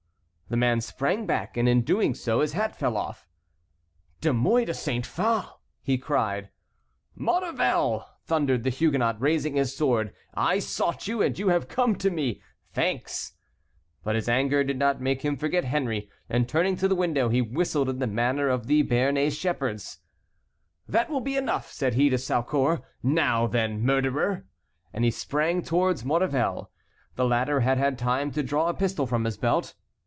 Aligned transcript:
The 0.51 0.57
man 0.57 0.81
sprang 0.81 1.25
back, 1.25 1.55
and 1.55 1.69
in 1.69 1.81
doing 1.83 2.13
so 2.13 2.41
his 2.41 2.51
hat 2.51 2.75
fell 2.75 2.97
off. 2.97 3.25
"De 4.19 4.33
Mouy 4.33 4.65
de 4.65 4.73
Saint 4.73 5.05
Phale!" 5.05 5.61
he 5.81 5.97
cried. 5.97 6.49
"Maurevel!" 7.15 8.03
thundered 8.25 8.65
the 8.65 8.69
Huguenot, 8.69 9.15
raising 9.21 9.55
his 9.55 9.73
sword. 9.73 10.13
"I 10.33 10.59
sought 10.59 11.07
you, 11.07 11.21
and 11.21 11.39
you 11.39 11.47
have 11.47 11.69
come 11.69 11.95
to 11.95 12.11
me. 12.11 12.41
Thanks!" 12.73 13.37
But 14.03 14.15
his 14.15 14.27
anger 14.27 14.61
did 14.61 14.77
not 14.77 14.99
make 14.99 15.21
him 15.21 15.37
forget 15.37 15.63
Henry, 15.63 16.09
and 16.27 16.49
turning 16.49 16.75
to 16.77 16.89
the 16.89 16.95
window 16.95 17.29
he 17.29 17.41
whistled 17.41 17.87
in 17.87 17.99
the 17.99 18.05
manner 18.07 18.49
of 18.49 18.67
the 18.67 18.83
Béarnais 18.83 19.31
shepherds. 19.31 19.99
"That 20.85 21.09
will 21.09 21.21
be 21.21 21.37
enough," 21.37 21.71
said 21.71 21.93
he 21.93 22.09
to 22.09 22.17
Saucourt. 22.17 22.83
"Now, 23.01 23.47
then, 23.47 23.85
murderer!" 23.85 24.45
And 24.91 25.05
he 25.05 25.11
sprang 25.11 25.61
towards 25.61 26.03
Maurevel. 26.03 26.69
The 27.15 27.25
latter 27.25 27.61
had 27.61 27.77
had 27.77 27.97
time 27.97 28.31
to 28.31 28.43
draw 28.43 28.67
a 28.67 28.73
pistol 28.73 29.07
from 29.07 29.23
his 29.23 29.37
belt. 29.37 29.75